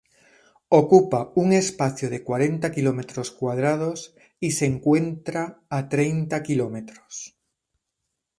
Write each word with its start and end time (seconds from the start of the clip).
Ocupa 0.79 1.19
un 1.41 1.47
espacio 1.53 2.09
de 2.09 2.23
cuarenta 2.23 2.71
kilómetros 2.71 3.29
cuadrados 3.29 4.15
y 4.39 4.53
se 4.53 4.65
encuentra 4.65 5.61
a 5.69 5.89
treinta 5.89 6.41
km. 6.41 6.87